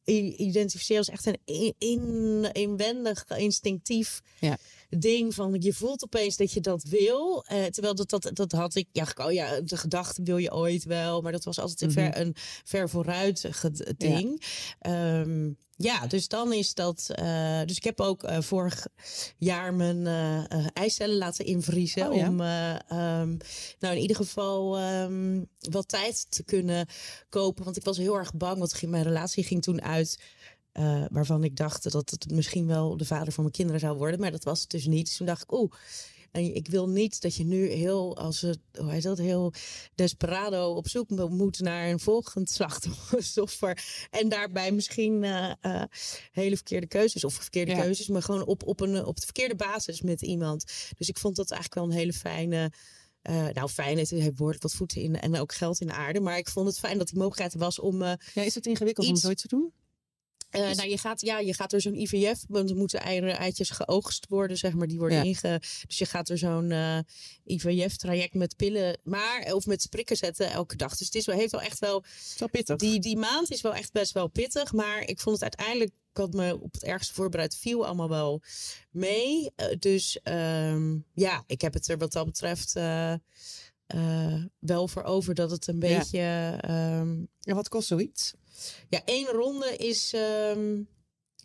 [0.04, 4.56] identificeer als echt een in, in, inwendig, instinctief Ja.
[4.90, 5.34] ding.
[5.34, 7.44] Van je voelt opeens dat je dat wil.
[7.52, 10.84] Uh, terwijl dat, dat, dat had ik, ja, oh ja, de gedachte wil je ooit
[10.84, 11.20] wel.
[11.20, 12.12] Maar dat was altijd een, Mhm.
[12.12, 12.34] ver, een
[12.64, 13.48] ver vooruit
[13.96, 14.44] ding.
[14.80, 15.20] Ja.
[15.20, 17.08] Um, ja, dus dan is dat.
[17.20, 18.86] Uh, dus ik heb ook uh, vorig
[19.38, 22.10] jaar mijn uh, eicellen laten invriezen.
[22.10, 22.28] Oh, ja?
[22.28, 23.36] Om um,
[23.78, 26.86] nou in ieder geval um, wat tijd te kunnen
[27.28, 27.64] kopen.
[27.64, 28.58] Want ik was heel erg bang.
[28.58, 29.91] Want mijn relatie ging toen uit.
[30.78, 34.20] Uh, waarvan ik dacht dat het misschien wel de vader van mijn kinderen zou worden.
[34.20, 35.06] Maar dat was het dus niet.
[35.06, 35.72] Dus toen dacht ik, oeh.
[36.30, 39.52] En ik wil niet dat je nu heel, als het, hoe heet dat, heel
[39.94, 43.84] desperado op zoek moet naar een volgend slachtoffer.
[44.10, 45.82] En daarbij misschien uh, uh,
[46.32, 47.80] hele verkeerde keuzes, of verkeerde Ja.
[47.80, 50.64] keuzes, maar gewoon op, op, een, op de verkeerde basis met iemand.
[50.96, 52.72] Dus ik vond dat eigenlijk wel een hele fijne.
[53.30, 56.20] Uh, nou, fijn, het heeft behoorlijk wat voeten in en ook geld in de aarde.
[56.20, 58.02] Maar ik vond het fijn dat die mogelijkheid was om.
[58.02, 59.72] Ja, is het ingewikkeld iets- om zoiets te doen?
[60.56, 63.70] Uh, nou, je gaat, ja, je gaat door zo'n IVF, want er moeten eieren, eitjes
[63.70, 64.86] geoogst worden, zeg maar.
[64.86, 65.22] Die worden Ja.
[65.24, 65.60] inge...
[65.86, 66.98] Dus je gaat door zo'n uh,
[67.44, 70.96] IVF-traject met pillen, maar, of met prikken zetten elke dag.
[70.96, 72.04] Dus het is wel, heeft wel echt wel,
[72.36, 72.76] Zo pittig.
[72.76, 74.72] die, die maand is wel echt best wel pittig.
[74.72, 78.42] Maar ik vond het uiteindelijk, ik had me op het ergste voorbereid, viel allemaal wel
[78.90, 79.50] mee.
[79.56, 82.72] Uh, dus um, ja, ik heb het er wat dat betreft
[84.58, 85.98] wel voor over dat het een Ja.
[85.98, 86.58] beetje...
[87.00, 88.34] Um, En wat kost zoiets?
[88.88, 90.12] Ja, één ronde is,
[90.54, 90.88] um,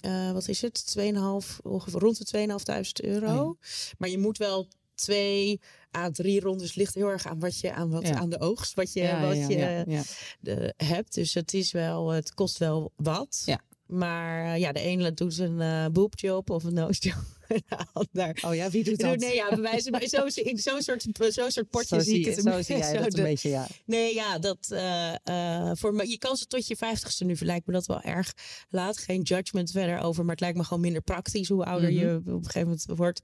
[0.05, 0.95] uh, wat is het?
[0.99, 2.47] 2,5, ongeveer rond de
[3.03, 3.49] 2.500 euro.
[3.49, 3.59] Oh
[3.97, 5.61] Maar je moet wel twee
[5.97, 8.15] à drie rondes ligt heel erg aan wat je aan wat Ja.
[8.15, 10.01] aan de oogst wat je Ja, wat ja, je ja.
[10.39, 11.13] De, hebt.
[11.13, 13.41] Dus het is wel, het kost wel wat.
[13.45, 13.61] Ja.
[13.87, 17.15] Maar uh, ja, de ene doet een uh, boobjob of een nose job.
[17.47, 18.43] de ander.
[18.45, 19.17] Oh ja, wie doet dat?
[19.19, 19.67] Nee, ja, van
[20.07, 22.41] zo, in zo'n soort, zo'n soort potje Zo zie ik het.
[22.43, 23.67] zo zie jij Zo dat de- een beetje, ja.
[23.85, 27.35] Nee, ja, dat uh, uh, voor me, je kan ze tot je vijftigste nu.
[27.39, 28.33] Lijkt me dat wel erg
[28.69, 28.97] laat.
[28.97, 31.99] Geen judgment verder over, maar het lijkt me gewoon minder praktisch hoe ouder Mhm.
[31.99, 33.21] je op een gegeven moment wordt.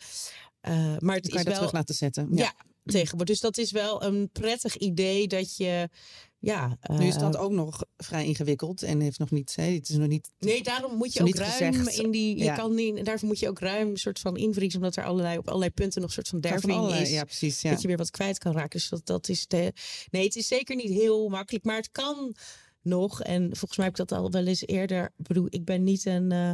[0.68, 1.54] Uh, maar het kan is je dat wel.
[1.56, 2.28] terug laten zetten.
[2.32, 2.54] Ja.
[2.86, 3.28] tegenwoordig.
[3.28, 5.90] Dus dat is wel een prettig idee dat je.
[6.46, 9.56] Ja, Nu is eh, dat ook nog vrij ingewikkeld en heeft nog niet.
[9.56, 10.32] Hè, het is nog niet.
[10.40, 11.98] Nee, daarom moet je ook ruim gezegd.
[12.00, 12.38] in die.
[12.38, 12.56] Je Ja.
[12.56, 15.48] kan niet, daarvoor moet je ook ruim een soort van invriezen, omdat er allerlei op
[15.48, 17.10] allerlei punten nog een soort van derving is.
[17.10, 17.62] Ja, precies.
[17.62, 17.70] Ja.
[17.72, 18.70] Dat je weer wat kwijt kan raken.
[18.80, 19.74] Dus dat, dat is de.
[20.12, 22.36] Nee, het is zeker niet heel makkelijk, maar het kan
[22.82, 23.22] nog.
[23.22, 25.04] En volgens mij heb ik dat al wel eens eerder.
[25.18, 26.32] Ik bedoel, ik ben niet een.
[26.32, 26.52] eh,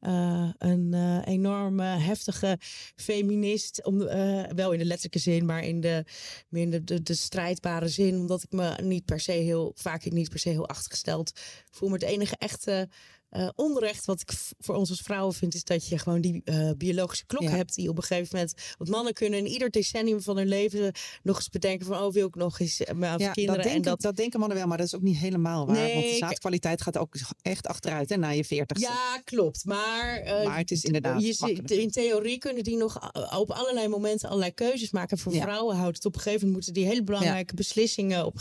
[0.00, 0.87] eh, een eh,
[1.28, 2.58] enorme heftige
[2.96, 6.04] feminist, om, eh, wel in de letterlijke zin, maar in de,
[6.48, 10.10] meer in de, de, de strijdbare zin, omdat ik me niet per se heel, vaak
[10.10, 11.32] niet per se heel achtergesteld
[11.70, 11.88] voel.
[11.88, 12.88] Maar het enige echte
[13.28, 16.70] eh, onrecht wat ik voor ons als vrouwen vind, is dat je gewoon die eh,
[16.76, 17.50] biologische klok Ja.
[17.50, 20.92] hebt die op een gegeven moment, want mannen kunnen in ieder decennium van hun leven
[21.22, 23.82] nog eens bedenken van, oh wil ik nog eens eh, Ja, kinderen dat, en denken,
[23.82, 25.92] dat dat denken mannen wel, maar dat is ook niet helemaal waar.
[25.92, 28.88] want de zaadkwaliteit gaat ook echt achteruit hè, na je veertigste.
[28.88, 29.64] Ja, klopt.
[29.64, 34.54] Maar, Maar het is inderdaad je in theorie kunnen die nog op allerlei momenten allerlei
[34.54, 35.18] keuzes maken.
[35.18, 35.42] Voor Ja.
[35.42, 38.40] vrouwen houdt het op een gegeven moment moeten die hele belangrijke beslissingen op.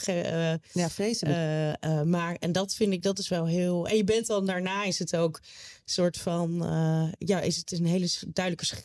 [0.71, 1.78] Ja, vreselijk.
[1.80, 3.88] eh, maar en dat vind ik, dat is wel heel.
[3.88, 5.44] En je bent dan daarna is het ook een
[5.86, 6.66] soort van.
[6.66, 8.76] eh, ja, is het een hele duidelijke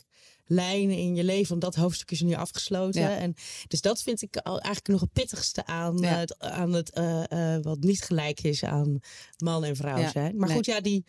[0.47, 1.49] lijn in je leven.
[1.49, 3.01] Want dat hoofdstuk is nu afgesloten.
[3.01, 3.17] Ja.
[3.17, 3.35] En
[3.69, 6.09] dus dat vind ik al eigenlijk nog het pittigste aan, Ja.
[6.19, 9.01] het, aan het eh, eh, wat niet gelijk is aan
[9.39, 10.37] man en vrouw Ja, zijn.
[10.37, 10.57] Maar nee.
[10.57, 11.05] goed, ja, die,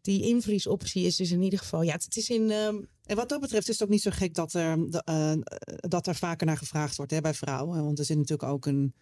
[0.00, 1.82] die invriesoptie is dus in ieder geval.
[1.82, 2.50] Ja, het, het is in.
[2.50, 5.36] ehm, En wat dat betreft is het ook niet zo gek dat er, da-
[5.76, 7.84] dat er vaker naar gevraagd wordt hè, bij vrouwen.
[7.84, 8.94] Want er zit natuurlijk ook een.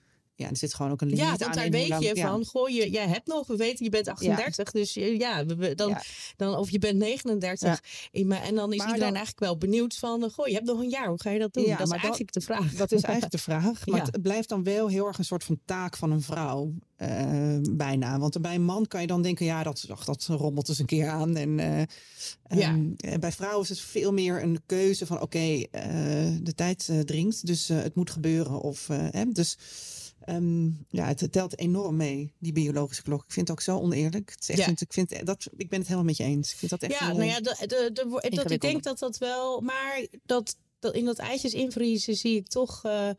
[0.42, 1.52] Ja, er zit gewoon ook een limiet ja, aan.
[1.52, 2.28] daar weet je ja.
[2.28, 6.02] van, goh, je, jij hebt nog, we weten, je bent 38, dus ja, dan, Ja.
[6.37, 7.81] dan, of je bent 39.
[8.11, 10.66] In mijn- en dan is Maar iedereen dan- eigenlijk wel benieuwd van, goh, je hebt
[10.66, 11.66] nog een jaar, hoe ga je dat doen?
[11.68, 12.72] Dat is maar eigenlijk de vraag.
[12.74, 13.87] Dat is eigenlijk de vraag.
[13.87, 16.72] Maar het blijft dan wel heel erg een soort van taak van een vrouw.
[16.96, 18.18] eh, bijna.
[18.18, 20.87] Want bij een man kan je dan denken, ja, dat, ach, dat rommelt eens een
[20.87, 21.37] keer aan.
[21.37, 21.78] En eh,
[22.59, 22.68] Ja.
[22.68, 25.64] ehm, eh, bij vrouwen is het veel meer een keuze van, oké,
[26.42, 28.61] de tijd dringt, dus het moet gebeuren.
[28.61, 29.57] Of, hè, dus
[30.24, 33.22] ehm, ja, het telt enorm mee, die biologische klok.
[33.24, 34.30] Ik vind het ook zo oneerlijk.
[34.30, 34.74] Het is echt, Ja.
[34.78, 36.52] ik, vind, dat, ik ben het helemaal met je eens.
[36.52, 37.90] Ik vind dat echt Ja, nou ja, de, de, de,
[38.30, 42.37] de- dat, ik denk dat dat wel, maar dat, dat in dat eitjes invriezen zie
[42.37, 42.85] ik toch.
[42.85, 43.11] eh,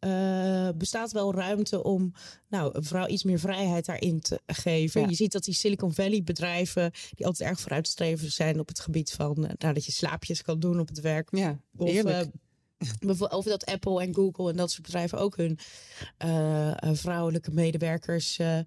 [0.00, 2.12] eh, bestaat wel ruimte om
[2.48, 5.00] nou, een vrouw iets meer vrijheid daarin te geven.
[5.00, 5.08] Ja.
[5.08, 9.12] Je ziet dat die Silicon Valley bedrijven, die altijd erg vooruitstrevend zijn op het gebied
[9.12, 11.28] van eh, nou, dat je slaapjes kan doen op het werk.
[11.36, 12.30] ja, Of, eerlijk.
[13.28, 15.58] Over dat Apple en Google en dat soort bedrijven ook hun
[16.18, 18.58] eh, eh, vrouwelijke medewerkers eh,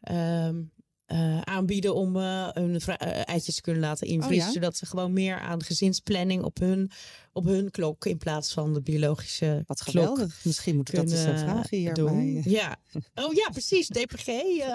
[0.00, 0.62] ehm,
[1.06, 2.80] eh, aanbieden om hun
[3.24, 4.40] eitjes te kunnen laten invriezen.
[4.40, 4.52] Oh ja?
[4.52, 6.90] Zodat ze gewoon meer aan gezinsplanning op hun,
[7.32, 10.40] op hun klok in plaats van de biologische Wat klok geweldig.
[10.44, 12.42] Misschien moeten we dat eens vragen hier doen.
[12.44, 12.76] Ja.
[13.14, 13.88] Oh ja, precies.
[13.88, 14.28] DPG,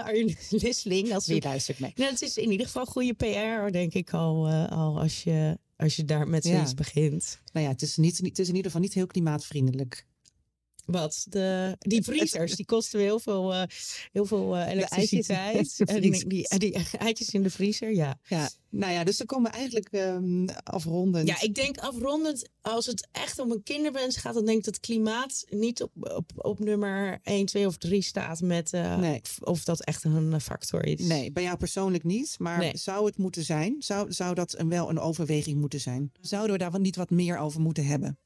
[0.04, 1.14] Arjen Lisling.
[1.14, 1.94] Als Wie luistert mee?
[1.96, 5.96] nou, het is in ieder geval goede PR, denk ik al, al als, je, als
[5.96, 6.52] je daar met Ja.
[6.52, 7.40] zoiets begint.
[7.54, 10.06] Nou ja, het is, niet, het is in ieder geval niet heel klimaatvriendelijk.
[10.92, 11.26] Wat?
[11.30, 13.64] De, die vriezers, die kosten heel veel, eh,
[14.12, 15.56] heel veel eh, elektriciteit.
[15.56, 18.20] eitjes in de En die, die, die eitjes in de vriezer, ja.
[18.24, 21.28] Ja, nou ja, dus dan komen we eigenlijk ehm afrondend.
[21.28, 24.80] Ja, ik denk afrondend, als het echt om een kinderwens gaat, dan denk ik dat
[24.80, 29.20] klimaat niet op, op, op nummer 1, 2 of 3 staat met eh, Nee.
[29.22, 31.00] of, of dat echt een eh, factor is.
[31.00, 32.36] Nee, bij jou persoonlijk niet.
[32.40, 32.78] Maar Nee.
[32.78, 33.76] zou het moeten zijn?
[33.80, 36.12] Zou, zou dat een, wel een overweging moeten zijn?
[36.22, 38.20] Zouden we daar niet wat meer over moeten hebben?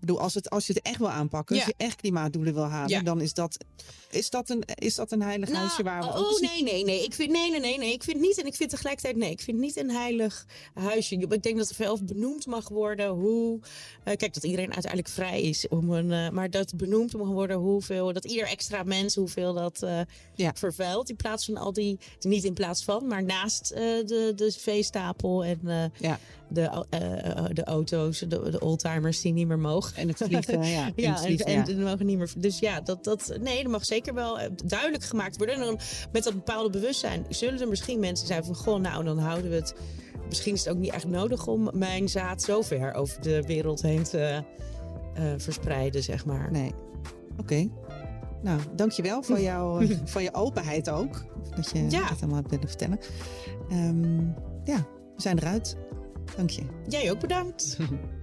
[0.00, 1.62] Ik bedoel, als, het, als je het echt wil aanpakken, Ja.
[1.62, 3.02] als je echt klimaatdoelen wil halen, Ja.
[3.02, 3.56] dan is dat,
[4.10, 6.84] is dat een, is dat een heilig Nou, huisje waar we oh ook nee, nee,
[6.84, 7.04] nee.
[7.04, 7.92] Ik vind, nee, nee, nee, nee.
[7.92, 11.14] Ik vind niet, en ik vind tegelijkertijd, nee, ik vind niet een heilig huisje.
[11.14, 13.60] Ik denk dat er veel benoemd mag worden hoe,
[14.04, 17.56] eh, kijk, dat iedereen uiteindelijk vrij is om een, eh, maar dat benoemd mag worden
[17.56, 20.00] hoeveel, dat ieder extra mens hoeveel dat eh,
[20.34, 20.52] Ja.
[20.54, 25.44] vervuilt in plaats van al die, niet in plaats van, maar naast de, de veestapel
[25.44, 25.60] en
[25.98, 29.96] Ja, de, eh, eh, de auto's, de, de oldtimers die niet meer mogen.
[29.96, 30.86] en het vliegen, ja.
[30.86, 31.66] en Ja, het en, vliegen, en, ja.
[31.66, 32.32] en mogen niet meer.
[32.38, 35.54] Dus ja, dat, dat, nee, er mag zeker wel eh, duidelijk gemaakt worden.
[35.54, 35.78] En dan
[36.12, 39.56] met dat bepaalde bewustzijn zullen er misschien mensen zijn van: Goh, nou, dan houden we
[39.56, 39.74] het.
[40.28, 43.82] Misschien is het ook niet echt nodig om mijn zaad zo ver over de wereld
[43.82, 44.42] heen te
[45.36, 46.50] verspreiden, zeg maar.
[46.52, 46.72] Nee.
[47.40, 47.68] Oké.
[48.42, 51.24] Nou, dankjewel voor, jouw, voor je openheid ook.
[51.56, 52.08] Dat je Ja.
[52.08, 52.98] dat allemaal hebt willen vertellen.
[53.68, 54.20] Ehm,
[54.64, 55.76] ja, we zijn eruit.
[56.36, 56.62] Dank je.
[56.88, 57.76] Jij ook bedankt.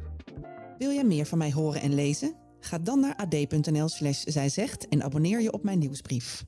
[0.78, 2.36] Wil jij meer van mij horen en lezen?
[2.60, 6.44] Ga dan naar ad.nl slash zijzegt en abonneer je op mijn nieuwsbrief.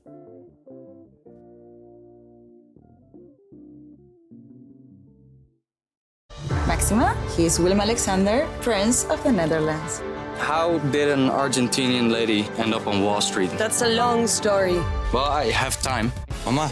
[6.66, 10.00] Maxima, he is Willem Alexander, Prince of the Netherlands.
[10.38, 13.50] How did an Argentinian lady end up on Wall Street?
[13.58, 14.78] That's a long story.
[15.12, 16.10] Well, I have time.
[16.44, 16.68] Mama,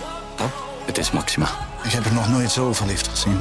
[0.87, 1.47] Het is Maxima.
[1.85, 3.41] ik heb er nog nooit zo verliefd gezien.